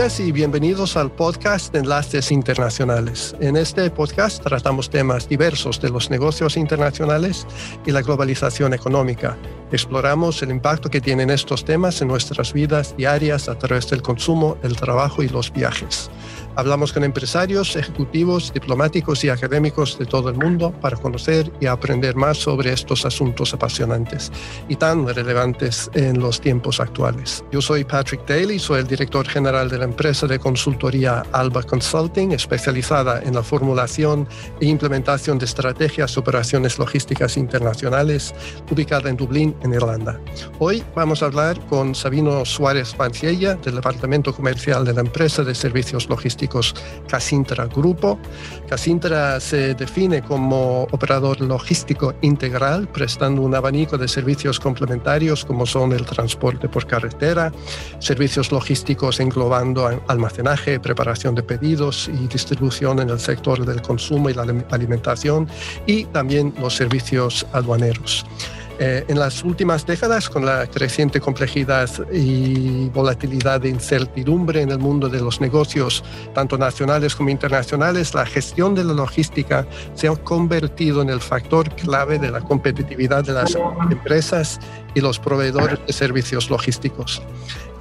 [0.00, 3.36] y bienvenidos al podcast de Enlaces Internacionales.
[3.38, 7.46] En este podcast tratamos temas diversos de los negocios internacionales
[7.84, 9.36] y la globalización económica.
[9.70, 14.56] Exploramos el impacto que tienen estos temas en nuestras vidas diarias a través del consumo,
[14.62, 16.10] el trabajo y los viajes.
[16.56, 22.16] Hablamos con empresarios, ejecutivos, diplomáticos y académicos de todo el mundo para conocer y aprender
[22.16, 24.32] más sobre estos asuntos apasionantes
[24.68, 27.44] y tan relevantes en los tiempos actuales.
[27.52, 32.32] Yo soy Patrick Daly, soy el director general de la empresa de consultoría Alba Consulting,
[32.32, 34.26] especializada en la formulación
[34.60, 38.34] e implementación de estrategias operaciones logísticas internacionales,
[38.70, 40.20] ubicada en Dublín, en Irlanda.
[40.58, 45.54] Hoy vamos a hablar con Sabino Suárez Panciella, del Departamento Comercial de la empresa de
[45.54, 46.39] servicios logísticos
[47.08, 48.18] Casintra Grupo.
[48.68, 55.92] Casintra se define como operador logístico integral, prestando un abanico de servicios complementarios como son
[55.92, 57.52] el transporte por carretera,
[57.98, 64.34] servicios logísticos englobando almacenaje, preparación de pedidos y distribución en el sector del consumo y
[64.34, 65.48] la alimentación
[65.86, 68.24] y también los servicios aduaneros.
[68.82, 74.78] Eh, en las últimas décadas, con la creciente complejidad y volatilidad de incertidumbre en el
[74.78, 80.16] mundo de los negocios, tanto nacionales como internacionales, la gestión de la logística se ha
[80.16, 83.54] convertido en el factor clave de la competitividad de las
[83.90, 84.58] empresas
[84.94, 87.20] y los proveedores de servicios logísticos.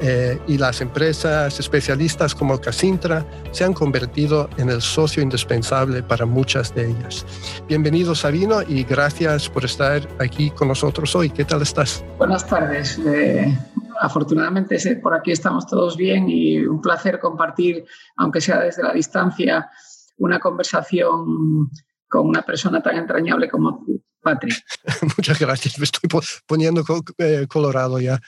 [0.02, 6.26] Eh, y las empresas especialistas como Casintra se han convertido en el socio indispensable para
[6.26, 7.26] muchas de ellas.
[7.68, 11.30] Bienvenido Sabino y gracias por estar aquí con nosotros hoy.
[11.30, 12.04] ¿Qué tal estás?
[12.18, 12.98] Buenas tardes.
[13.00, 13.58] Eh,
[14.00, 17.84] afortunadamente por aquí estamos todos bien y un placer compartir,
[18.16, 19.70] aunque sea desde la distancia,
[20.18, 21.70] una conversación
[22.10, 24.56] con una persona tan entrañable como tú, Patrick.
[25.18, 25.78] Muchas gracias.
[25.78, 26.10] Me estoy
[26.46, 26.84] poniendo
[27.18, 28.20] eh, colorado ya.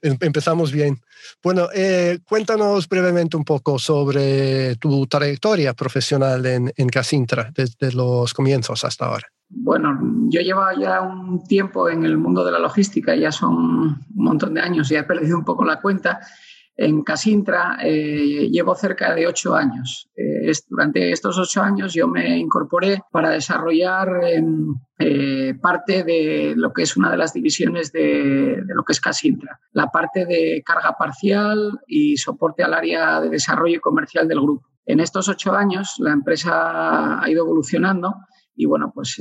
[0.00, 1.00] Em, empezamos bien.
[1.42, 8.32] Bueno, eh, cuéntanos brevemente un poco sobre tu trayectoria profesional en, en Casintra, desde los
[8.32, 9.26] comienzos hasta ahora.
[9.48, 9.98] Bueno,
[10.28, 14.54] yo llevo ya un tiempo en el mundo de la logística, ya son un montón
[14.54, 16.20] de años y he perdido un poco la cuenta.
[16.78, 20.10] En Casintra eh, llevo cerca de ocho años.
[20.14, 26.74] Eh, durante estos ocho años yo me incorporé para desarrollar em, eh, parte de lo
[26.74, 30.62] que es una de las divisiones de, de, lo que es Casintra, la parte de
[30.66, 34.68] carga parcial y soporte al área de desarrollo comercial del grupo.
[34.84, 38.14] En estos ocho años la empresa ha ido evolucionando
[38.54, 39.16] y bueno, pues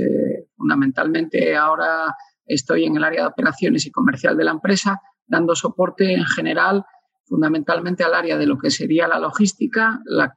[0.58, 2.14] fundamentalmente ahora
[2.46, 6.86] estoy en el área de operaciones y comercial de la empresa, dando soporte en general
[7.26, 10.36] fundamentalmente al área de lo que sería la logística, la,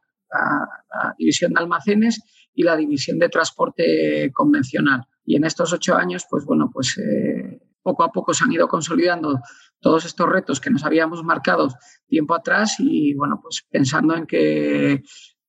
[1.16, 2.21] división de almacenes
[2.53, 5.06] y la división de transporte convencional.
[5.25, 8.69] Y en estos ocho años, pues bueno, pues eh, poco a poco se han ido
[8.69, 9.41] consolidando
[9.81, 11.69] todos estos retos que nos habíamos marcado
[12.06, 15.03] tiempo atrás y bueno, pues pensando en que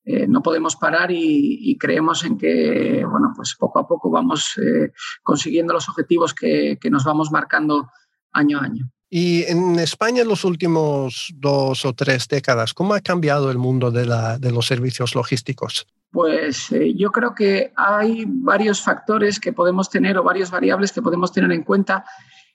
[0.06, 4.92] eh, no podemos parar y, creemos en que bueno, pues poco a poco vamos eh,
[5.22, 7.90] consiguiendo los objetivos que, que nos vamos marcando
[8.32, 8.92] año a año.
[9.10, 13.90] Y en España en los últimos dos o tres décadas, ¿cómo ha cambiado el mundo
[13.90, 15.88] de, los servicios logísticos?
[16.12, 21.02] Pues eh, yo creo que hay varios factores que podemos tener o varias variables que
[21.02, 22.06] podemos tener en cuenta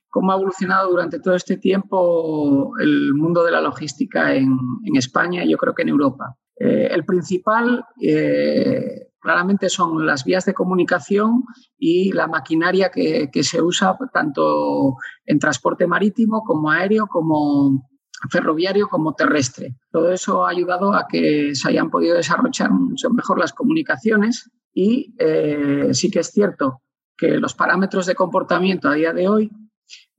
[0.09, 4.57] cómo ha evolucionado durante todo este tiempo el mundo de la logística en,
[4.95, 6.37] España y yo creo que en Europa.
[6.57, 11.45] Eh, el principal eh, claramente son las vías de comunicación
[11.79, 17.89] y la maquinaria que, se usa tanto en transporte marítimo como aéreo, como
[18.31, 19.77] ferroviario, como terrestre.
[19.91, 25.15] Todo eso ha ayudado a que se hayan podido desarrollar mucho mejor las comunicaciones y
[25.19, 26.83] eh, sí que es cierto
[27.17, 29.51] que los parámetros de comportamiento a día de hoy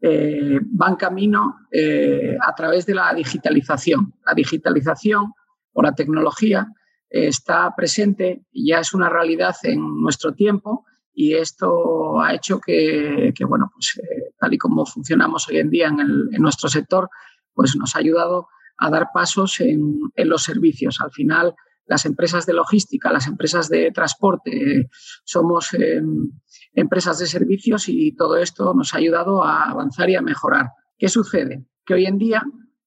[0.01, 4.15] eh, van camino eh, a través de la digitalización.
[4.25, 5.31] La digitalización
[5.73, 6.67] o la tecnología
[7.15, 13.71] está presente ya es una realidad en nuestro tiempo y esto ha hecho que, bueno,
[13.73, 17.09] pues eh, tal y como funcionamos hoy en día en, nuestro sector,
[17.53, 20.99] pues nos ha ayudado a dar pasos en, los servicios.
[20.99, 24.89] Al final, las empresas de logística, las empresas de transporte,
[25.23, 26.31] somos em,
[26.73, 30.71] empresas de servicios y todo esto nos ha ayudado a avanzar y a mejorar.
[30.97, 31.65] ¿Qué sucede?
[31.85, 32.43] Que hoy en día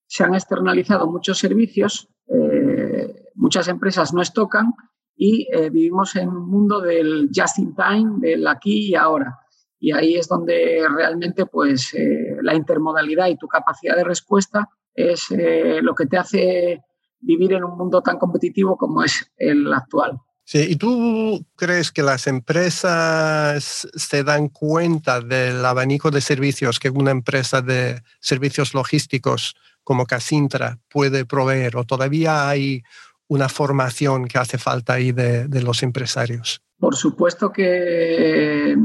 [0.06, 2.10] se han externalizado muchos servicios
[3.38, 4.74] muchas empresas no estocan
[5.16, 9.38] y eh, vivimos en un mundo del just in time, del aquí y ahora.
[9.80, 15.26] Y ahí es donde realmente pues, eh, la intermodalidad y tu capacidad de respuesta es
[15.30, 16.82] eh, lo que te hace
[17.20, 20.18] vivir en un mundo tan competitivo como es el actual.
[20.44, 26.90] Sí, ¿y tú crees que las empresas se dan cuenta del abanico de servicios que
[26.90, 29.54] una empresa de servicios logísticos
[29.84, 32.82] como Casintra puede proveer o todavía hay
[33.28, 36.62] una formación que hace falta ahí de, los empresarios?
[36.78, 38.76] Por supuesto que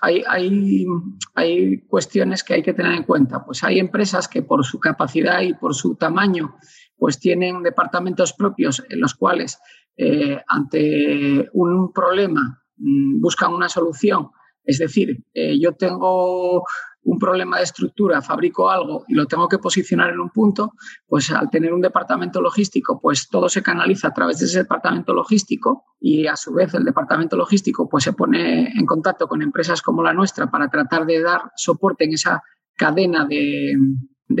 [0.00, 0.86] hay, hay,
[1.34, 3.44] hay, cuestiones que hay que tener en cuenta.
[3.44, 6.56] Pues hay empresas que por su capacidad y por su tamaño,
[6.96, 9.58] pues tienen departamentos propios en los cuales
[9.96, 14.30] eh, ante un problema mm, buscan una solución.
[14.64, 16.64] Es decir, eh, yo tengo
[17.04, 20.72] un problema de estructura, fabrico algo y lo tengo que posicionar en un punto,
[21.06, 25.12] pues al tener un departamento logístico, pues todo se canaliza a través de ese departamento
[25.12, 29.82] logístico y a su vez el departamento logístico pues se pone en contacto con empresas
[29.82, 32.42] como la nuestra para tratar de dar soporte en esa
[32.76, 33.76] cadena de,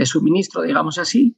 [0.04, 1.34] suministro, digamos así.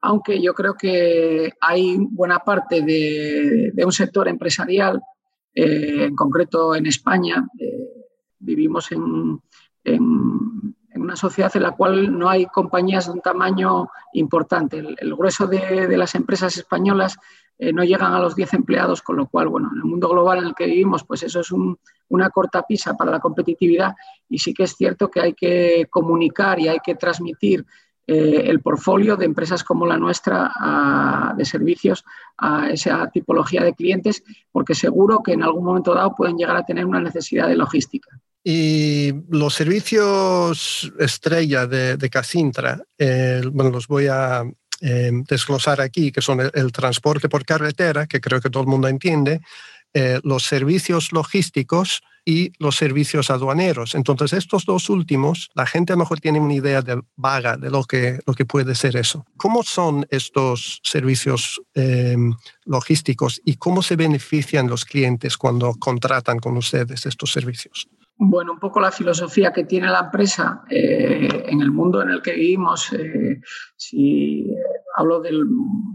[0.00, 5.00] Aunque yo creo que hay buena parte de, un sector empresarial,
[5.54, 7.88] eh, en concreto en España, eh,
[8.38, 9.40] vivimos en,
[9.84, 14.78] en, una sociedad en la cual no hay compañías de un tamaño importante.
[14.78, 17.18] El, grueso de, las empresas españolas
[17.58, 20.38] eh, no llegan a los 10 empleados, con lo cual, bueno, en el mundo global
[20.38, 21.48] en el que vivimos, pues eso es
[22.08, 23.94] una corta pisa para la competitividad
[24.28, 27.66] y sí que es cierto que hay que comunicar y hay que transmitir
[28.06, 32.04] eh, el portfolio de empresas como la nuestra de servicios
[32.36, 34.22] a esa tipología de clientes,
[34.52, 38.10] porque seguro que en algún momento dado pueden llegar a tener una necesidad de logística.
[38.44, 42.84] Y los servicios estrella de, Casintra,
[43.50, 44.44] bueno, los voy a
[44.80, 48.86] eh, desglosar aquí, que son el, transporte por carretera, que creo que todo el mundo
[48.86, 49.40] entiende,
[49.94, 53.94] eh, los servicios logísticos y los servicios aduaneros.
[53.94, 57.70] Entonces, estos dos últimos, la gente a lo mejor tiene una idea de, vaga de
[57.70, 59.24] lo que, lo que puede ser eso.
[59.36, 62.16] ¿Cómo son estos servicios eh,
[62.64, 67.88] logísticos y cómo se benefician los clientes cuando contratan con ustedes estos servicios?
[68.16, 72.22] Bueno, un poco la filosofía que tiene la empresa eh, en el mundo en el
[72.22, 72.92] que vivimos.
[72.92, 73.40] Eh,
[73.76, 74.46] si
[74.96, 75.42] hablo del,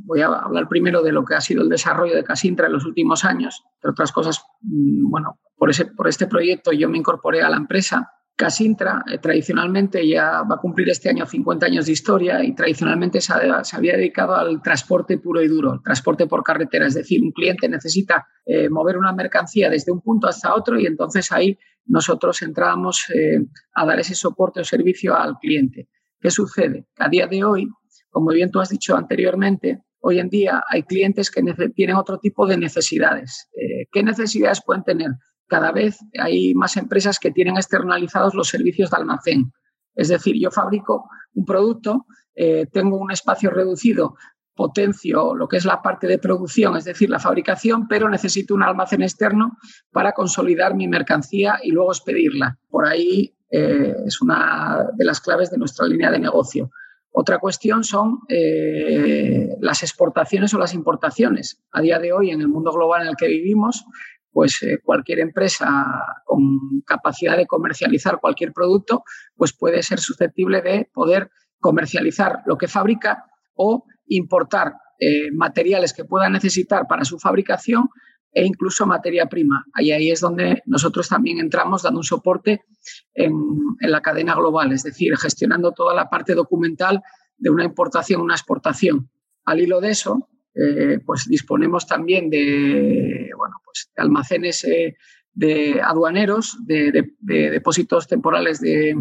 [0.04, 2.86] voy a hablar primero de lo que ha sido el desarrollo de Casintra en los
[2.86, 3.64] últimos años.
[3.76, 7.56] Entre otras cosas, mm, bueno, por, ese, por este proyecto yo me incorporé a la
[7.56, 8.12] empresa.
[8.36, 13.22] Casintra eh, tradicionalmente ya va a cumplir este año 50 años de historia y tradicionalmente
[13.22, 13.34] se,
[13.64, 16.86] se, había dedicado al transporte puro y duro, el transporte por carretera.
[16.86, 18.28] Es decir, un cliente necesita
[18.72, 21.58] mover una mercancía desde un punto hasta otro y entonces ahí
[21.90, 23.40] nosotros entrábamos eh,
[23.74, 25.90] a dar ese soporte o servicio al cliente.
[26.20, 26.86] ¿Qué sucede?
[26.98, 27.68] a día de hoy,
[28.10, 31.42] como bien tú has dicho anteriormente, hoy en día hay clientes que
[31.76, 33.50] tienen otro tipo de necesidades.
[33.54, 35.12] Eh, ¿Qué necesidades pueden tener?
[35.48, 39.52] Cada vez hay más empresas que tienen externalizados los servicios de almacén.
[39.96, 42.06] Es decir, yo fabrico un producto,
[42.36, 44.16] eh, tengo un espacio reducido
[44.60, 48.62] potencio lo que es la parte de producción, es decir, la fabricación, pero necesito un
[48.62, 49.58] almacén externo
[49.90, 52.58] para consolidar mi mercancía y luego expedirla.
[52.68, 56.72] Por ahí eh, es una de las claves de nuestra línea de negocio.
[57.10, 61.64] Otra cuestión son eh, las exportaciones o las importaciones.
[61.72, 63.86] A día de hoy, en el mundo global en el que vivimos,
[64.30, 69.04] pues eh, cualquier empresa con capacidad de comercializar cualquier producto,
[69.38, 71.30] pues puede ser susceptible de poder
[71.62, 73.24] comercializar lo que fabrica
[73.56, 77.90] o importar eh, materiales que pueda necesitar para su fabricación
[78.32, 79.66] e incluso materia prima.
[79.78, 82.66] Y ahí es donde nosotros también entramos dando un soporte
[83.14, 83.34] en,
[83.80, 87.02] la cadena global, es decir, gestionando toda la parte documental
[87.38, 89.10] de una importación, una exportación.
[89.46, 94.96] Al hilo de eso, eh, pues disponemos también de, bueno, pues almacenes eh,
[95.34, 98.96] de aduaneros, de, depósitos temporales de,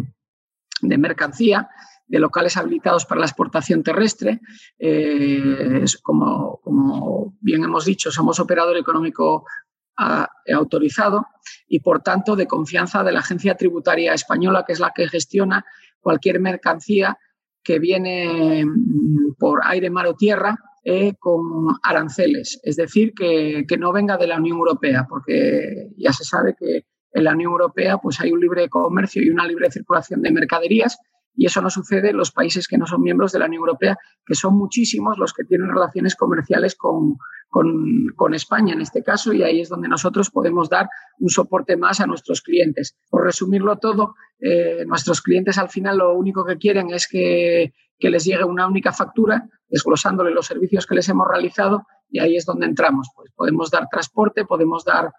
[0.81, 1.69] de mercancía
[2.09, 4.41] de locales habilitados para la exportación terrestre.
[4.77, 9.45] Eh, como, como, bien hemos dicho, somos operador económico
[10.53, 11.25] autorizado
[11.67, 15.65] y, por tanto, de confianza de la Agencia Tributaria Española, que es la que gestiona
[15.99, 17.17] cualquier mercancía
[17.61, 21.43] que viene mm, por aire, mar o tierra eh, con
[21.83, 26.55] aranceles, es decir, que, que, no venga de la Unión Europea, porque ya se sabe
[26.57, 30.31] que en la Unión Europea pues hay un libre comercio y una libre circulación de
[30.31, 30.97] mercaderías
[31.39, 33.97] y eso no sucede en los países que no son miembros de la Unión Europea,
[34.25, 37.15] que son muchísimos los que tienen relaciones comerciales con,
[37.47, 42.01] con, España en este caso, y ahí es donde nosotros podemos dar un soporte más
[42.01, 42.97] a nuestros clientes.
[43.09, 48.09] Por resumirlo todo, eh, nuestros clientes al final lo único que quieren es que, que
[48.09, 52.45] les llegue una única factura, desglosándole los servicios que les hemos realizado, y ahí es
[52.45, 53.07] donde entramos.
[53.15, 55.09] Pues podemos dar transporte, podemos dar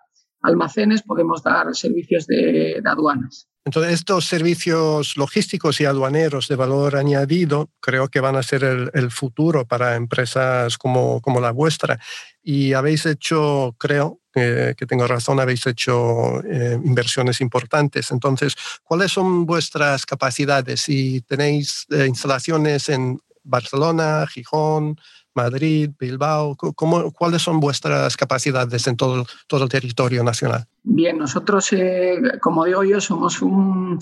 [0.42, 3.46] almacenes, podemos dar servicios de, aduanas.
[3.64, 9.10] Entonces, estos servicios logísticos y aduaneros de valor añadido creo que van a ser el,
[9.10, 12.00] futuro para empresas como, como, la vuestra.
[12.42, 18.10] Y habéis hecho, creo que tengo razón, habéis hecho eh, inversiones importantes.
[18.10, 20.80] Entonces, ¿cuáles son vuestras capacidades?
[20.80, 24.96] Si tenéis eh, instalaciones en Barcelona, Gijón,
[25.34, 26.56] Madrid, Bilbao?
[26.56, 30.66] ¿Cómo, ¿Cuáles son vuestras capacidades en todo, el territorio nacional?
[30.82, 33.98] Bien, nosotros, eh, como digo yo, somos un,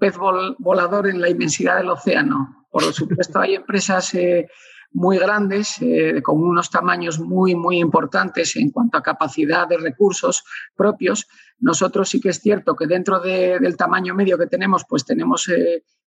[0.00, 0.16] pez
[0.58, 2.66] volador en la inmensidad del océano.
[2.70, 4.48] Por supuesto, hay empresas eh,
[4.92, 10.44] muy grandes, eh, con unos tamaños muy, muy importantes en cuanto a capacidad de recursos
[10.74, 11.26] propios.
[11.58, 15.50] Nosotros sí que es cierto que dentro del tamaño medio que tenemos, pues tenemos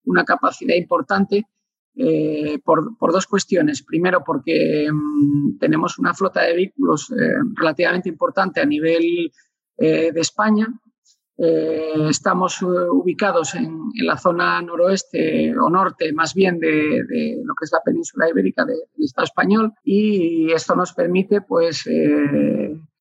[0.04, 1.46] una capacidad importante
[1.96, 3.84] eh, por, dos cuestiones.
[3.84, 9.30] Primero, porque mm, tenemos una flota de vehículos eh, relativamente importante a nivel
[9.76, 10.66] eh, de España.
[11.36, 17.02] estamos ubicados en, la zona noroeste o norte, más bien de,
[17.44, 21.88] lo que es la península ibérica del Estado español, y esto nos permite pues,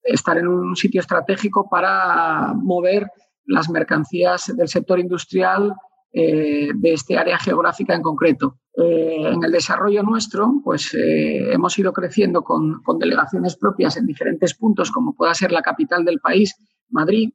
[0.03, 3.07] estar en un sitio estratégico para mover
[3.45, 5.75] las mercancías del sector industrial
[6.13, 8.59] de este área geográfica en concreto.
[8.75, 14.55] Eh, en el desarrollo nuestro, pues eh, hemos ido creciendo con, delegaciones propias en diferentes
[14.55, 16.55] puntos, como pueda ser la capital del país,
[16.89, 17.29] Madrid,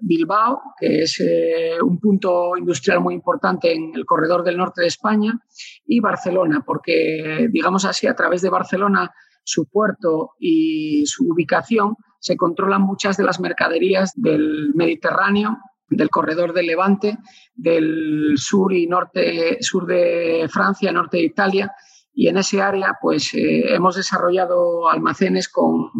[0.00, 4.88] Bilbao, que es eh, un punto industrial muy importante en el corredor del norte de
[4.88, 5.40] España,
[5.86, 9.10] y Barcelona, porque, digamos así, a través de Barcelona,
[9.42, 16.52] su puerto y su ubicación, se controlan muchas de las mercaderías del Mediterráneo del corredor
[16.52, 17.18] del Levante,
[17.54, 21.72] del sur y norte, sur de Francia, norte de Italia,
[22.14, 25.90] y en ese área pues eh, hemos desarrollado almacenes con,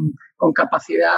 [0.55, 1.17] capacidad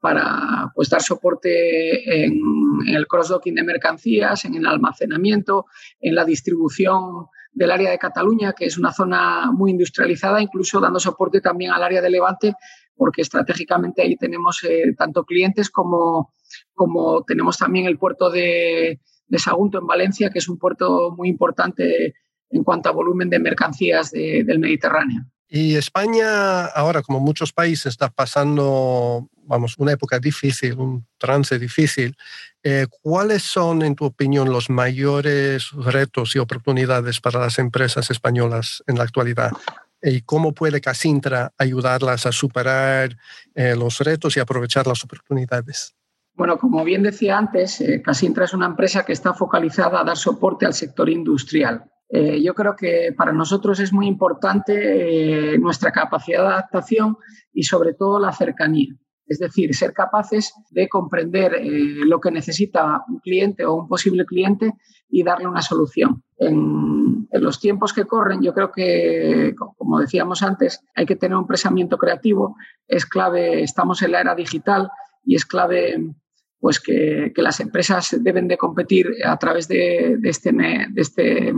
[0.00, 2.40] para pues, dar soporte en,
[2.86, 5.66] el cross-docking de mercancías, en el almacenamiento,
[6.00, 10.98] en la distribución del área de Cataluña, que es una zona muy industrializada, incluso dando
[10.98, 12.54] soporte también al área de Levante,
[12.94, 16.32] porque estratégicamente ahí tenemos eh, tanto clientes como,
[16.74, 19.00] como tenemos también el puerto de,
[19.36, 22.14] Sagunto en Valencia, que es un puerto muy importante
[22.50, 25.24] en cuanto a volumen de mercancías del Mediterráneo.
[25.54, 32.16] Y España ahora, como muchos países, está pasando, vamos, una época difícil, un trance difícil.
[32.62, 38.82] Eh, ¿Cuáles son, en tu opinión, los mayores retos y oportunidades para las empresas españolas
[38.86, 39.52] en la actualidad?
[40.02, 43.16] ¿Y cómo puede Casintra ayudarlas a superar
[43.54, 45.94] eh, los retos y aprovechar las oportunidades?
[46.34, 50.16] Bueno, como bien decía antes, eh, Casintra es una empresa que está focalizada a dar
[50.16, 51.84] soporte al sector industrial.
[52.08, 57.16] Eh, yo creo que para nosotros es muy importante eh, nuestra capacidad de adaptación
[57.52, 58.94] y sobre todo la cercanía.
[59.32, 64.74] Es decir, ser capaces de comprender lo que necesita un cliente o un posible cliente
[65.08, 66.22] y darle una solución.
[66.36, 71.46] En, los tiempos que corren, yo creo que, como decíamos antes, hay que tener un
[71.46, 72.56] pensamiento creativo.
[72.86, 74.90] Es clave, estamos en la era digital
[75.24, 76.14] y es clave
[76.60, 81.54] pues que, las empresas deben de competir a través de, este, de, este,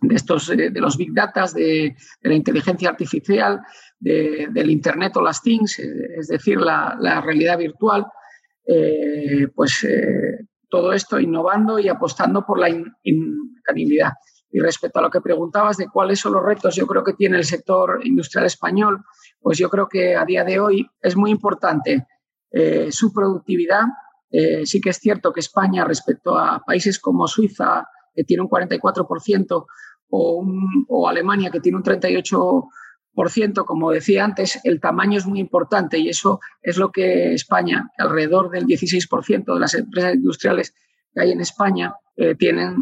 [0.00, 3.60] de, estos, eh, de los big data, de, la inteligencia artificial,
[4.00, 8.06] del Internet o las things, eh, es decir, la, realidad virtual,
[8.66, 9.84] eh, pues
[10.68, 14.12] todo esto innovando y apostando por la incanilidad.
[14.50, 17.36] Y respecto a lo que preguntabas de cuáles son los retos, yo creo que tiene
[17.36, 19.04] el sector industrial español,
[19.40, 22.06] pues yo creo que a día de hoy es muy importante
[22.50, 23.84] eh, su productividad.
[24.30, 28.48] Eh, sí que es cierto que España, respecto a países como Suiza, que tiene un
[28.48, 29.66] 44%,
[30.10, 36.08] o, Alemania, que tiene un 38%, como decía antes, el tamaño es muy importante y
[36.08, 40.74] eso es lo que España, alrededor del 16% de las empresas industriales
[41.12, 42.74] que hay en España, eh, tienen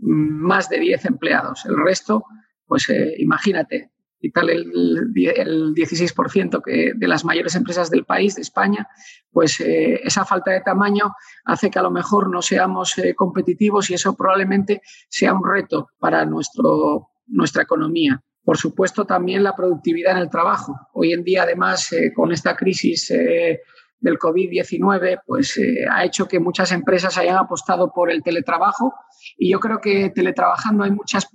[0.00, 1.64] más de 10 empleados.
[1.66, 2.24] El resto,
[2.66, 2.86] pues
[3.18, 4.72] imagínate, y tal el,
[5.14, 8.88] el 16% que de las mayores empresas del país, de España,
[9.30, 11.12] pues eh, esa falta de tamaño
[11.44, 15.90] hace que a lo mejor no seamos eh, competitivos y eso probablemente sea un reto
[15.98, 18.22] para nuestro, nuestra economía.
[18.42, 20.74] Por supuesto, también la productividad en el trabajo.
[20.94, 25.60] Hoy en día, además, eh, con esta crisis del COVID-19, pues
[25.90, 28.94] ha hecho que muchas empresas hayan apostado por el teletrabajo
[29.36, 31.28] y yo creo que teletrabajando hay muchas,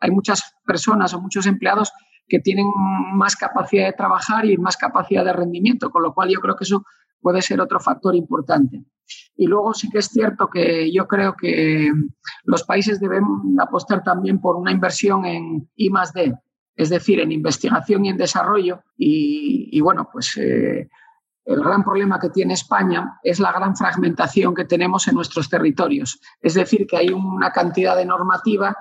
[0.00, 1.92] hay muchas personas o muchos empleados
[2.26, 2.66] que tienen
[3.14, 6.64] más capacidad de trabajar y más capacidad de rendimiento, con lo cual yo creo que
[6.64, 6.84] eso
[7.20, 8.84] puede ser otro factor importante.
[9.36, 11.90] Y luego sí que es cierto que yo creo que
[12.44, 13.24] los países deben
[13.60, 16.34] apostar también por una inversión en I D,
[16.76, 18.82] es decir, en investigación y en desarrollo.
[18.96, 20.88] Y, bueno, pues eh,
[21.44, 26.20] el gran problema que tiene España es la gran fragmentación que tenemos en nuestros territorios.
[26.40, 28.76] Es decir, que hay una cantidad de normativa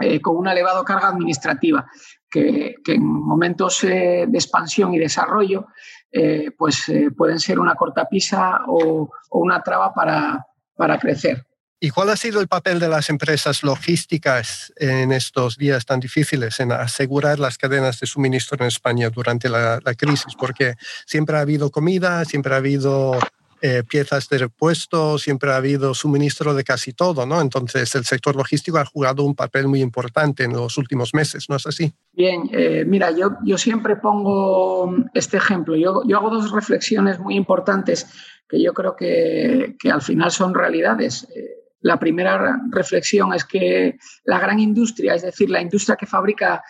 [0.00, 1.86] eh, con una elevada carga administrativa,
[2.30, 5.68] que, en momentos eh, de expansión y desarrollo
[6.10, 10.44] eh, pues, pueden ser una cortapisa o, o una traba para,
[10.76, 11.46] para crecer.
[11.84, 16.58] ¿Y cuál ha sido el papel de las empresas logísticas en estos días tan difíciles
[16.60, 20.34] en asegurar las cadenas de suministro en España durante la, crisis?
[20.34, 23.18] Porque siempre ha habido comida, siempre ha habido
[23.66, 27.40] eh, piezas de repuesto, siempre ha habido suministro de casi todo, ¿no?
[27.40, 31.56] Entonces el sector logístico ha jugado un papel muy importante en los últimos meses, ¿no
[31.56, 31.90] es así?
[32.12, 35.76] Bien, eh, mira, yo, yo siempre pongo este ejemplo.
[35.76, 38.06] Yo, yo hago dos reflexiones muy importantes
[38.46, 41.26] que yo creo que, que al final son realidades.
[41.34, 46.62] Eh, la primera reflexión es que la gran industria, es decir, la industria que fabrica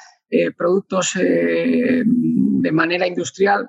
[0.56, 2.04] productos de
[2.72, 3.68] manera industrial,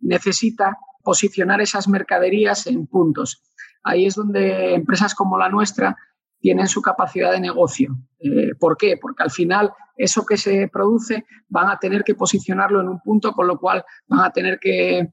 [0.00, 3.42] necesita posicionar esas mercaderías en puntos.
[3.82, 5.96] Ahí es donde empresas como la nuestra
[6.40, 7.96] tienen su capacidad de negocio.
[8.18, 8.98] Eh, ¿Por qué?
[9.00, 13.32] Porque al final eso que se produce van a tener que posicionarlo en un punto,
[13.32, 15.10] con lo cual van a tener que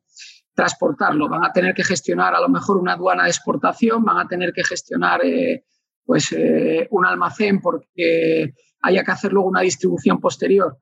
[0.54, 4.28] transportarlo, van a tener que gestionar a lo mejor una aduana de exportación, van a
[4.28, 5.66] tener que gestionar eh,
[6.04, 10.78] pues, eh, un almacén porque haya que hacer luego una distribución posterior.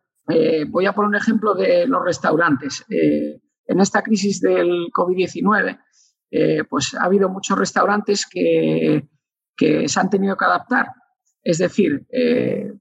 [0.69, 2.83] Voy a poner un ejemplo de los restaurantes.
[3.67, 5.79] En esta crisis del COVID-19,
[6.69, 9.07] pues ha habido muchos restaurantes que,
[9.55, 10.88] que, se han tenido que adaptar.
[11.41, 12.05] Es decir,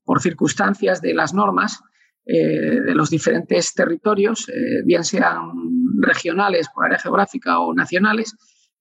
[0.04, 1.80] por circunstancias de las normas,
[2.24, 4.50] de los diferentes territorios,
[4.84, 5.52] bien sean
[6.00, 8.34] regionales por área geográfica o nacionales,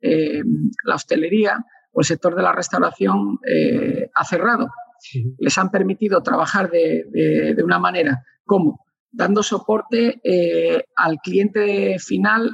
[0.06, 0.44] eh,
[0.84, 4.68] la hostelería o el sector de la restauración eh, ha cerrado.
[5.38, 12.52] Les han permitido trabajar de, una manera como dando soporte eh, al cliente final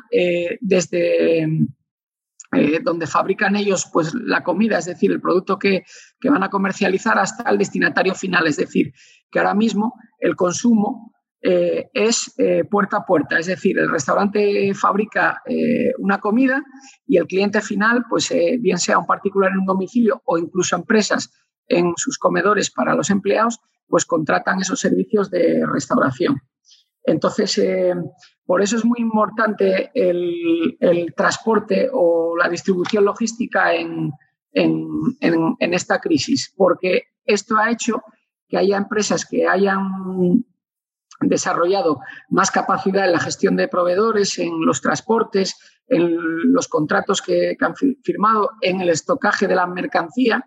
[0.61, 1.47] desde
[2.83, 5.83] donde fabrican ellos pues, la comida, es decir, el producto que,
[6.19, 8.47] que, van a comercializar hasta el destinatario final.
[8.47, 8.91] Es decir,
[9.29, 14.73] que ahora mismo el consumo eh, es eh, puerta a puerta, es decir, el restaurante
[14.73, 16.61] fabrica eh, una comida
[17.07, 21.31] y el cliente final, pues bien sea un particular en un domicilio o incluso empresas
[21.67, 26.41] en sus comedores para los empleados, pues contratan esos servicios de restauración.
[27.03, 27.59] Entonces,
[28.45, 34.11] por eso es muy importante el, transporte o la distribución logística en,
[34.51, 38.01] en esta crisis, porque esto ha hecho
[38.47, 40.43] que haya empresas que hayan
[41.21, 45.55] desarrollado más capacidad en la gestión de proveedores, en los transportes,
[45.87, 50.45] en los contratos que, han firmado, en el estocaje de la mercancía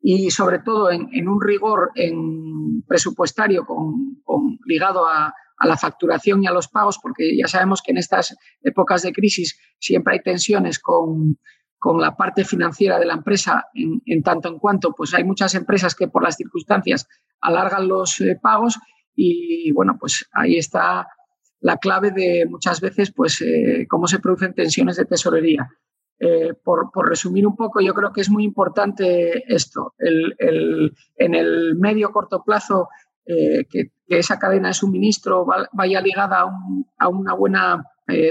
[0.00, 4.18] y sobre todo en, un rigor en presupuestario con,
[4.66, 5.34] ligado a,
[5.66, 9.58] la facturación y a los pagos, porque ya sabemos que en estas épocas de crisis
[9.78, 11.38] siempre hay tensiones con,
[12.00, 16.08] la parte financiera de la empresa, en, tanto en cuanto pues hay muchas empresas que
[16.08, 17.06] por las circunstancias
[17.40, 18.78] alargan los eh, pagos
[19.14, 21.06] y bueno, pues ahí está
[21.60, 25.68] la clave de muchas veces pues eh, cómo se producen tensiones de tesorería.
[26.20, 32.10] Eh, por, resumir un poco, yo creo que es muy importante esto, en el medio
[32.10, 32.88] corto plazo
[33.28, 37.84] eh, que, esa cadena de suministro vaya ligada a un a una buena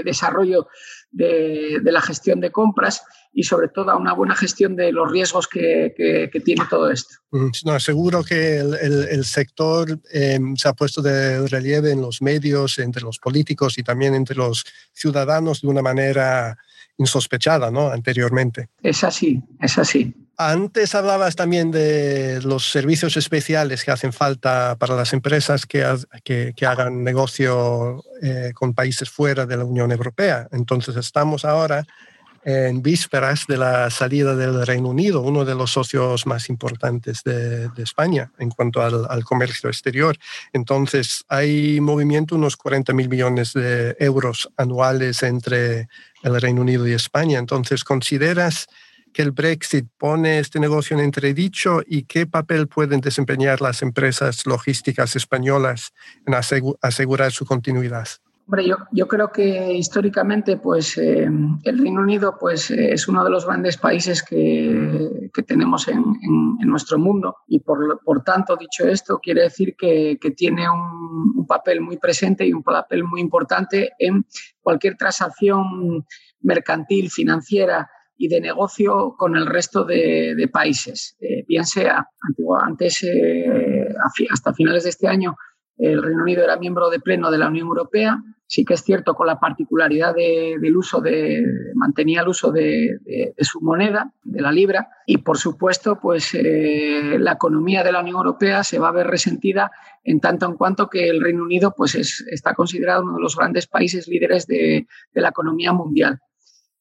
[0.04, 0.66] desarrollo
[1.10, 5.46] de, la gestión de compras y sobre todo a una buena gestión de los riesgos
[5.46, 7.14] que, tiene todo esto.
[7.30, 12.78] Mm, no, seguro que el, sector em, se ha puesto de relieve en los medios,
[12.78, 16.58] entre los políticos y también entre los ciudadanos de una manera
[16.96, 17.90] insospechada ¿no?
[17.90, 18.70] anteriormente.
[18.82, 20.14] Es así, es así.
[20.40, 25.84] Antes hablabas también de los servicios especiales que hacen falta para las empresas que,
[26.22, 30.46] que, hagan negocio eh, con países fuera de la Unión Europea.
[30.52, 31.84] Entonces estamos ahora
[32.44, 37.68] en vísperas de la salida del Reino Unido, uno de los socios más importantes de,
[37.78, 40.16] España en cuanto al, comercio exterior.
[40.52, 45.88] Entonces, hay movimiento unos 40 mil millones de euros anuales entre
[46.22, 47.40] el Reino Unido y España.
[47.40, 48.68] Entonces, ¿consideras
[49.18, 54.46] que el Brexit pone este negocio en entredicho y qué papel pueden desempeñar las empresas
[54.46, 55.92] logísticas españolas
[56.24, 56.34] en
[56.80, 58.06] asegurar su continuidad?
[58.46, 61.28] Hombre, yo, yo, creo que históricamente pues, eh,
[61.64, 65.98] el Reino Unido pues, eh, es uno de los grandes países que, que tenemos en,
[65.98, 71.32] en, nuestro mundo y por, por, tanto, dicho esto, quiere decir que, que tiene un,
[71.38, 74.24] un, papel muy presente y un papel muy importante en
[74.60, 76.06] cualquier transacción
[76.40, 82.06] mercantil, financiera y de negocio con el resto de, países, eh, bien sea
[82.62, 83.06] antes,
[84.30, 85.36] hasta finales de este año,
[85.78, 88.18] el Reino Unido era miembro de pleno de la Unión Europea.
[88.50, 92.98] Sí que es cierto con la particularidad del uso de, mantenía el uso de,
[93.38, 98.16] su moneda, de la libra, y por supuesto, pues eh, la economía de la Unión
[98.16, 99.70] Europea se va a ver resentida
[100.02, 103.66] en tanto en cuanto que el Reino Unido pues está considerado uno de los grandes
[103.66, 106.18] países líderes de, la economía mundial.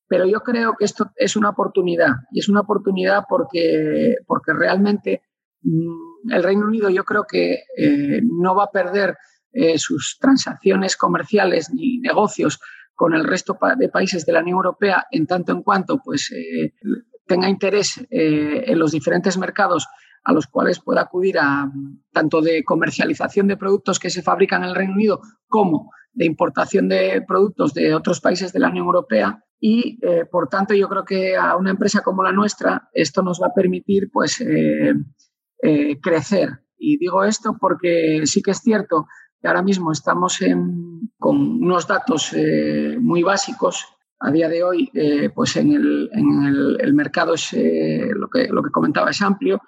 [0.08, 5.22] Pero yo creo que esto es una oportunidad y es una oportunidad porque, porque realmente
[5.62, 9.18] mm, el Reino Unido yo creo que eh, no va a perder
[9.52, 12.60] eh, sus transacciones comerciales ni negocios
[12.94, 16.74] con el resto de países de la Unión Europea en tanto en cuanto pues, eh,
[17.28, 19.86] tenga interés en los diferentes mercados
[20.24, 21.72] a los cuales pueda acudir a
[22.12, 26.90] tanto de comercialización de productos que se fabrican en el Reino Unido como de importación
[26.90, 31.04] de productos de otros países de la Unión Europea y eh, por tanto yo creo
[31.04, 34.94] que a una empresa como la nuestra esto nos va a permitir pues eh,
[35.64, 39.08] eh, crecer y digo esto porque sí que es cierto
[39.42, 40.40] que ahora mismo estamos
[41.18, 42.36] con unos datos
[43.00, 43.86] muy básicos
[44.20, 44.92] a día de hoy,
[45.36, 49.62] pues en el, en el, mercado es, lo, que, lo que comentaba es amplio.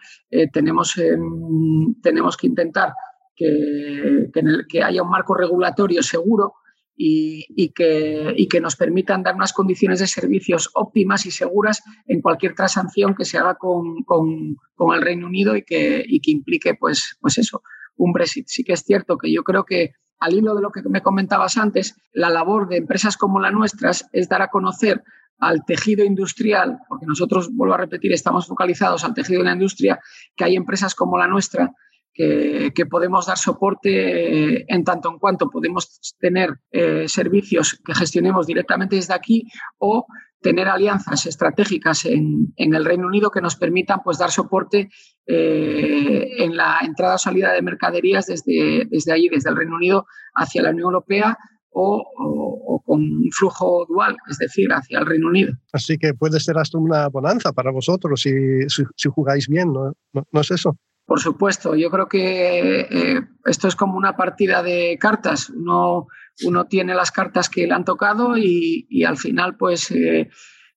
[0.51, 2.93] Tenemos, em, tenemos que intentar
[3.35, 6.55] que, que, en el, que, haya un marco regulatorio seguro
[7.01, 12.21] y, que, y, que, nos permitan dar unas condiciones de servicios óptimas y seguras en
[12.21, 16.31] cualquier transacción que se haga con, con, con el Reino Unido y que, y que
[16.31, 17.61] implique pues, pues eso,
[17.95, 18.47] un Brexit.
[18.49, 21.55] Sí que es cierto que yo creo que al hilo de lo que me comentabas
[21.55, 25.01] antes, la labor de empresas como la nuestra es dar a conocer
[25.37, 30.01] al tejido industrial, porque nosotros, vuelvo a repetir, estamos focalizados al tejido de la industria,
[30.35, 31.71] que hay empresas como la nuestra
[32.13, 38.95] que, podemos dar soporte en tanto en cuanto podemos tener eh, servicios que gestionemos directamente
[38.95, 39.43] desde aquí
[39.77, 40.05] o
[40.41, 44.89] tener alianzas estratégicas en, el Reino Unido que nos permitan pues, dar soporte
[45.25, 50.05] eh, en la entrada o salida de mercaderías desde, desde allí, desde el Reino Unido
[50.33, 51.37] hacia la Unión Europea
[51.71, 55.53] o, con un flujo dual, es decir, hacia el Reino Unido.
[55.71, 58.31] Así que puede ser hasta una bonanza para vosotros si,
[58.67, 59.93] si, jugáis bien, ¿no?
[60.13, 60.41] ¿no?
[60.41, 60.77] es eso?
[61.09, 65.49] Por supuesto, yo creo que eh, esto es como una partida de cartas.
[65.49, 66.05] Uno,
[66.45, 70.29] uno tiene las cartas que le han tocado y, al final, pues eh,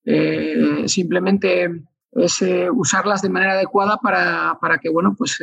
[0.07, 2.43] eh, simplemente es
[2.73, 5.39] usarlas de manera adecuada para, para que bueno, pues,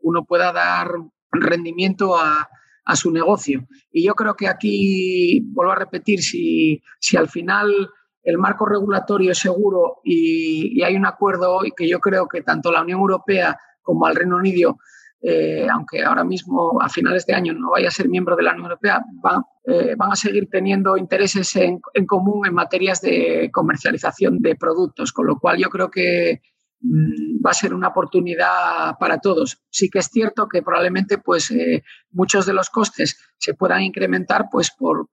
[0.00, 0.88] uno pueda dar
[1.30, 2.48] rendimiento a,
[2.84, 3.68] a su negocio.
[3.92, 7.90] Y yo creo que aquí, vuelvo a repetir, si, si al final
[8.24, 12.82] el marco regulatorio es seguro y, hay un acuerdo que yo creo que tanto la
[12.82, 14.78] Unión Europea como al Reino Unido,
[15.20, 18.52] eh, aunque ahora mismo a finales de año no vaya a ser miembro de la
[18.52, 23.50] Unión Europea, van, eh, van a seguir teniendo intereses en, en, común en materias de
[23.52, 26.40] comercialización de productos, con lo cual yo creo que
[26.84, 29.62] Mm, va a ser una oportunidad para todos.
[29.70, 34.46] Sí que es cierto que probablemente pues, eh, muchos de los costes se puedan incrementar
[34.50, 35.08] pues, por,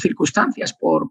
[0.00, 1.10] circunstancias, por,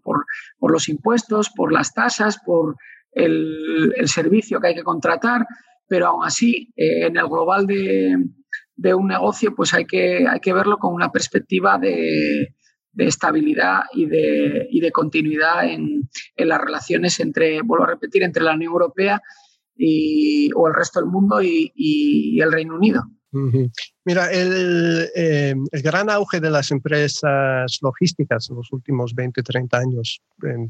[0.60, 2.76] los impuestos, por las tasas, por
[3.12, 5.46] el, servicio que hay que contratar,
[5.92, 10.54] pero aún así, eh, en el global de, un negocio, pues hay que, hay que
[10.54, 12.54] verlo con una perspectiva de,
[12.96, 18.42] estabilidad y de, y de continuidad en, en, las relaciones entre, vuelvo a repetir, entre
[18.42, 19.20] la Unión Europea
[19.76, 23.02] y, o el resto del mundo y, el Reino Unido.
[24.06, 29.76] Mira, el, eh, el, gran auge de las empresas logísticas en los últimos 20, 30
[29.76, 30.22] años,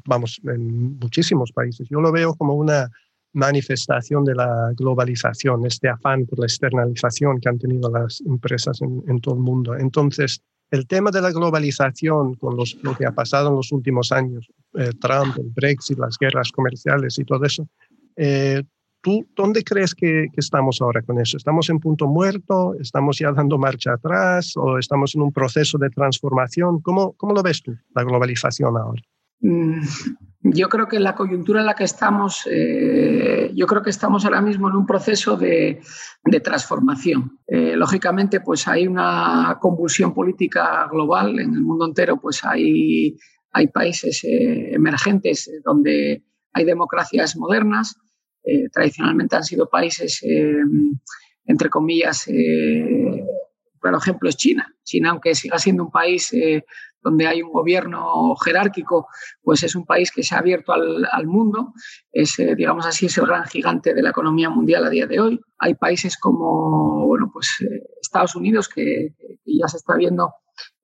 [0.04, 2.90] vamos, en muchísimos países, yo lo veo como una
[3.34, 9.20] manifestación de la globalización, este afán por la externalización que han tenido las empresas en,
[9.20, 9.74] todo el mundo.
[9.74, 14.48] Entonces, el tema de la globalización, con lo que ha pasado en los últimos años,
[14.74, 17.68] eh, Trump, el Brexit, las guerras comerciales y todo eso,
[18.16, 18.62] eh,
[19.02, 21.36] ¿Tú dónde crees que, estamos ahora con eso?
[21.36, 22.74] ¿Estamos en punto muerto?
[22.78, 24.56] ¿Estamos ya dando marcha atrás?
[24.56, 26.80] ¿O estamos en un proceso de transformación?
[26.80, 29.02] ¿Cómo, cómo lo ves tú, la globalización ahora?
[29.42, 29.82] Mm,
[30.44, 34.40] yo creo que la coyuntura en la que estamos, eh, yo creo que estamos ahora
[34.40, 35.80] mismo en un proceso de,
[36.42, 37.38] transformación.
[37.46, 43.16] Eh, lógicamente, pues hay una convulsión política global en el mundo entero, pues hay,
[43.72, 47.96] países eh, emergentes donde hay democracias modernas,
[48.72, 50.20] tradicionalmente han sido países,
[51.44, 52.26] entre comillas,
[53.88, 54.74] eh, por ejemplo es China.
[54.84, 56.34] China, aunque siga siendo un país
[57.02, 59.08] donde hay un gobierno jerárquico,
[59.42, 61.72] pues es un país que se ha abierto al, mundo,
[62.12, 65.40] es, digamos así, es el gran gigante de la economía mundial a día de hoy.
[65.58, 67.48] Hay países como, bueno, pues
[68.00, 69.14] Estados Unidos, que,
[69.44, 70.32] ya se está viendo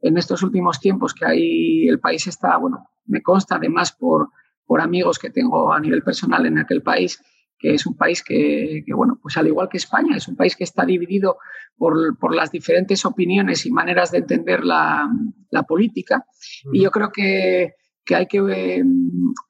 [0.00, 4.30] en estos últimos tiempos que ahí el país está, bueno, me consta además por,
[4.66, 7.22] por amigos que tengo a nivel personal en aquel país,
[7.58, 10.64] que es un país que, bueno, pues al igual que España, es un país que
[10.64, 11.38] está dividido
[11.76, 15.08] por, las diferentes opiniones y maneras de entender la,
[15.66, 16.24] política.
[16.72, 17.74] Y yo creo que,
[18.14, 18.84] hay, que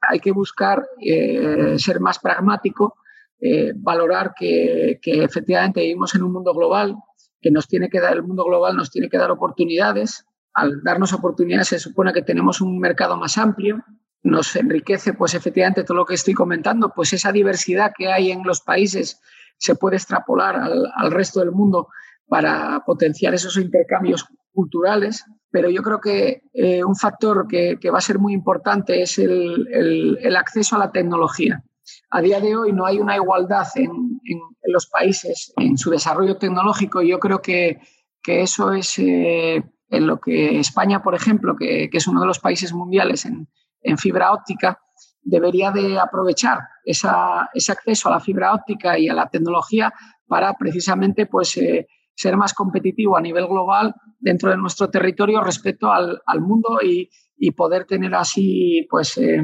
[0.08, 2.94] hay que buscar eh, ser más pragmático,
[3.40, 6.96] eh, valorar que, que, efectivamente vivimos en un mundo global,
[7.40, 10.24] que nos tiene que dar, el mundo global nos tiene que dar oportunidades.
[10.54, 13.84] Al darnos oportunidades se supone que tenemos un mercado más amplio,
[14.22, 18.42] nos enriquece, pues efectivamente todo lo que estoy comentando, pues esa diversidad que hay en
[18.44, 19.20] los países
[19.58, 21.88] se puede extrapolar al, resto del mundo
[22.26, 28.02] para potenciar esos intercambios culturales, pero yo creo que eh, un factor que, va a
[28.02, 31.62] ser muy importante es el, acceso a la tecnología.
[32.10, 34.20] A día de hoy no hay una igualdad en,
[34.64, 37.80] los países en su desarrollo tecnológico y yo creo que,
[38.26, 42.74] eso es eh, en lo que España, por ejemplo, que, es uno de los países
[42.74, 43.48] mundiales en,
[43.96, 44.78] fibra óptica,
[45.22, 49.92] debería de aprovechar ese acceso a la fibra óptica y a la tecnología
[50.26, 55.92] para precisamente pues, eh, ser más competitivo a nivel global dentro de nuestro territorio respecto
[55.92, 57.08] al, mundo y,
[57.52, 59.40] poder tener así pues, eh,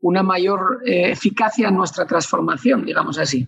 [0.00, 3.46] una mayor eh, eficacia en nuestra transformación, digamos así.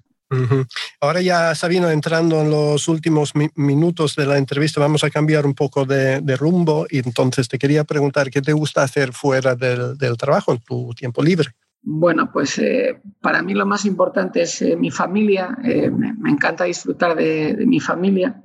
[1.01, 5.55] Ahora ya, Sabino, entrando en los últimos minutos de la entrevista, vamos a cambiar un
[5.55, 10.53] poco de, rumbo y entonces te quería preguntar qué te gusta hacer fuera del, trabajo,
[10.53, 11.51] en tu tiempo libre.
[11.83, 15.57] Bueno, pues eh, para mí lo más importante es eh, mi familia.
[15.63, 18.43] Eh, me, encanta disfrutar de, mi familia.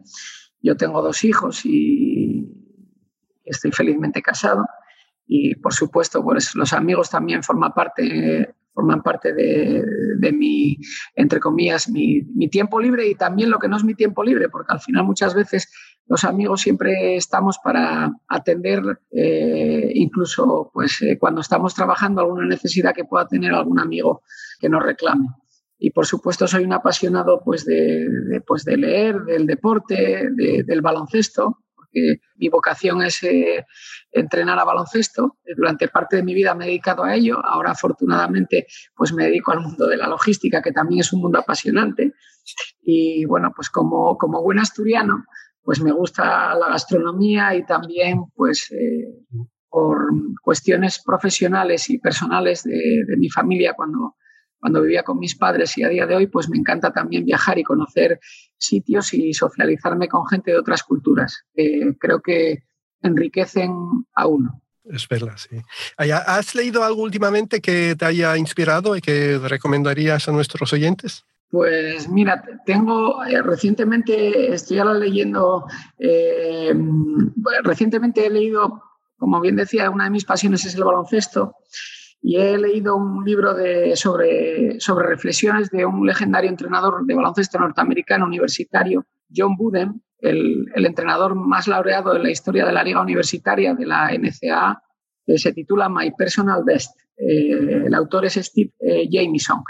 [0.61, 2.45] Yo tengo dos hijos y
[3.45, 4.65] estoy felizmente casado.
[5.25, 10.77] Y por supuesto, pues los amigos también forman parte, forman parte de, mi,
[11.13, 14.71] entre comillas, mi, tiempo libre y también lo que no es mi tiempo libre, porque
[14.71, 15.69] al final muchas veces
[16.07, 22.93] los amigos siempre estamos para atender eh, incluso pues, eh, cuando estamos trabajando alguna necesidad
[22.95, 24.21] que pueda tener algún amigo
[24.61, 25.27] que nos reclame.
[25.77, 31.57] Y por supuesto soy un apasionado pues, de, pues, de leer, del deporte, del baloncesto
[32.35, 33.65] mi vocación es eh,
[34.11, 35.37] entrenar a baloncesto.
[35.55, 37.39] Durante parte de mi vida me he dedicado a ello.
[37.43, 41.39] Ahora, afortunadamente, pues me dedico al mundo de la logística, que también es un mundo
[41.39, 42.13] apasionante.
[42.81, 45.25] Y bueno, pues como, buen asturiano,
[45.61, 49.05] pues me gusta la gastronomía y también, pues, eh,
[49.69, 50.09] por
[50.41, 54.15] cuestiones profesionales y personales de, de mi familia, cuando
[54.59, 57.57] cuando vivía con mis padres y a día de hoy, pues me encanta también viajar
[57.57, 58.19] y conocer
[58.57, 61.45] sitios y socializarme con gente de otras culturas.
[61.99, 62.63] creo que
[63.01, 63.71] enriquecen
[64.13, 64.61] a uno.
[64.83, 65.61] Es verdad, sí.
[65.97, 71.25] ¿Has leído algo últimamente que te haya inspirado y que recomendarías a nuestros oyentes?
[71.49, 75.65] Pues mira, tengo eh, recientemente, estoy ahora leyendo,
[75.97, 76.73] eh,
[77.63, 78.83] recientemente he leído,
[79.17, 81.55] como bien decía, una de mis pasiones es el baloncesto
[82.21, 87.59] y he leído un libro de, sobre, sobre reflexiones de un legendario entrenador de baloncesto
[87.59, 93.01] norteamericano universitario, John Buden, el, el entrenador más laureado en la historia de la liga
[93.01, 94.81] universitaria de la NCAA,
[95.25, 96.99] que se titula My Personal Best.
[97.15, 99.61] Eh, el autor es Steve eh, Jamieson.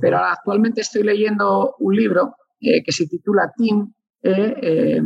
[0.00, 3.94] Pero actualmente estoy leyendo un libro eh, que se titula Team,
[4.28, 5.00] eh,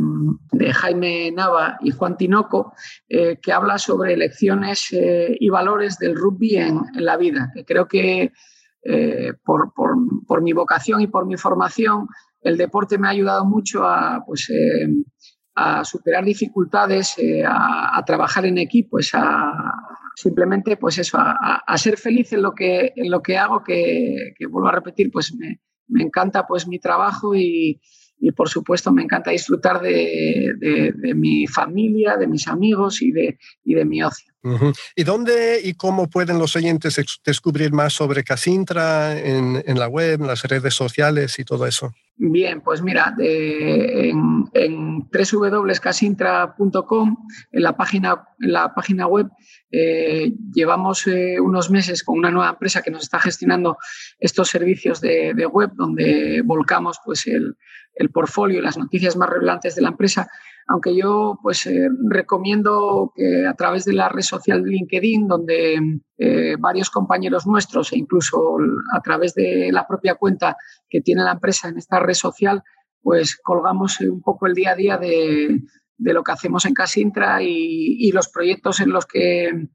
[0.51, 2.73] de Jaime Nava y Juan Tinoco,
[3.07, 7.87] eh, que habla sobre lecciones eh, y valores del rugby en, la vida, que creo
[7.87, 8.31] que
[9.43, 12.07] por, mi vocación y por mi formación,
[12.41, 14.51] el deporte me ha ayudado mucho a, pues,
[15.53, 19.73] a superar dificultades, a, trabajar en equipo, a,
[20.15, 24.69] simplemente pues eso, a, ser feliz en lo que, en lo que hago, que, vuelvo
[24.69, 27.79] a repetir, pues me, me encanta pues mi trabajo y,
[28.21, 33.73] y por supuesto me encanta disfrutar de, mi familia, de mis amigos y de, y
[33.73, 34.30] de mi ocio.
[34.95, 40.27] ¿Y dónde y cómo pueden los oyentes descubrir más sobre Casintra en, la web, en
[40.27, 41.93] las redes sociales y todo eso?
[42.17, 47.17] Bien, pues mira, en, en www.casintra.com,
[47.51, 49.27] en la página, en la página web,
[49.71, 53.77] eh, llevamos eh, unos meses con una nueva empresa que nos está gestionando
[54.19, 57.55] estos servicios de, web, donde volcamos pues, el,
[57.95, 60.29] el portfolio y las noticias más relevantes de la empresa,
[60.71, 65.79] aunque yo pues eh, recomiendo que a través de la red social de LinkedIn, donde
[66.17, 68.57] eh, varios compañeros nuestros e incluso
[68.93, 70.55] a través de la propia cuenta
[70.89, 72.63] que tiene la empresa en esta red social,
[73.01, 75.59] pues colgamos un poco el día a día de,
[75.97, 79.67] lo que hacemos en Casintra y, y los proyectos en los que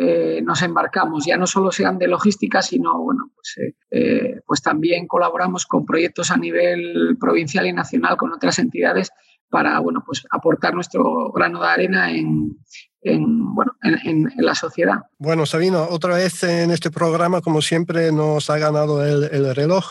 [0.00, 4.62] eh, nos embarcamos, ya no solo sean de logística, sino bueno, pues, eh, eh, pues
[4.62, 9.10] también colaboramos con proyectos a nivel provincial y nacional con otras entidades
[9.50, 12.56] para bueno, pues aportar nuestro grano de arena en,
[13.02, 14.96] bueno, en, la sociedad.
[15.18, 19.86] Bueno, Sabino, otra vez en este programa, como siempre, nos ha ganado el, reloj.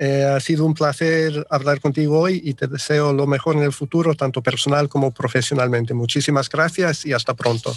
[0.00, 4.14] ha sido un placer hablar contigo hoy y te deseo lo mejor en el futuro,
[4.14, 5.94] tanto personal como profesionalmente.
[5.94, 7.72] Muchísimas gracias y hasta pronto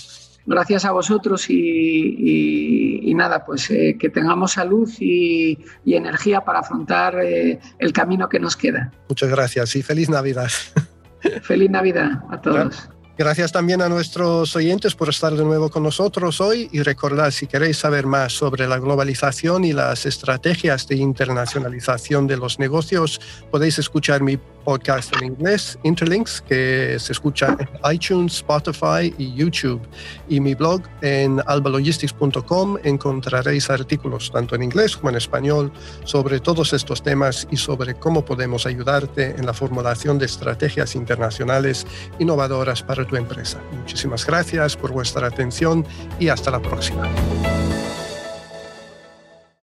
[0.47, 7.59] gracias a vosotros y, nada, pues eh, que tengamos salud y, energía para afrontar eh,
[7.79, 8.91] el camino que nos queda.
[9.09, 10.49] Muchas gracias y feliz Navidad.
[11.41, 12.89] Feliz Navidad a todos.
[13.17, 17.47] Gracias también a nuestros oyentes por estar de nuevo con nosotros hoy y recordad, si
[17.47, 23.79] queréis saber más sobre la globalización y las estrategias de internacionalización de los negocios, podéis
[23.79, 29.79] escuchar mi podcast en inglés, Interlinks, que se escucha en iTunes, Spotify y YouTube.
[30.27, 35.71] Y mi blog en albalogistics.com encontraréis artículos tanto en inglés como en español
[36.03, 41.87] sobre todos estos temas y sobre cómo podemos ayudarte en la formulación de estrategias internacionales
[42.19, 43.61] innovadoras para tu empresa.
[43.71, 45.85] Muchísimas gracias por vuestra atención
[46.19, 47.09] y hasta la próxima.